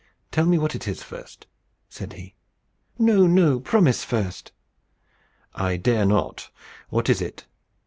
"Tell 0.31 0.47
me 0.47 0.57
what 0.57 0.73
it 0.73 0.87
is 0.87 1.03
first," 1.03 1.45
said 1.87 2.13
he. 2.13 2.33
"No 2.97 3.27
no. 3.27 3.59
Promise 3.59 4.03
first." 4.03 4.51
"I 5.53 5.77
dare 5.77 6.05
not. 6.07 6.49
What 6.89 7.07
is 7.07 7.21
it?" 7.21 7.45